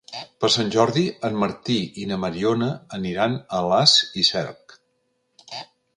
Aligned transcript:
Per 0.43 0.47
Sant 0.53 0.71
Jordi 0.75 1.03
en 1.29 1.37
Martí 1.43 1.75
i 2.03 2.07
na 2.13 2.19
Mariona 2.23 2.69
aniran 2.99 3.35
a 3.43 3.61
Alàs 3.61 3.95
i 4.23 4.29
Cerc. 4.31 4.77